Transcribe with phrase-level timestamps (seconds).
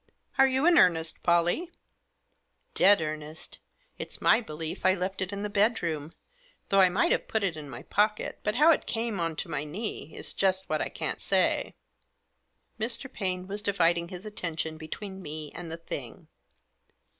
[0.39, 1.69] "Are you in earnest, Pollie?""
[2.83, 3.59] Dead earnest
[3.99, 6.11] It's my belief I left it in the bed room,
[6.69, 9.47] though I might have put it in my pocket, but how it came on to
[9.47, 11.75] my knee is just what I can't say."
[12.79, 13.13] Mr.
[13.13, 16.29] Paine was dividing his attention between me and the thing.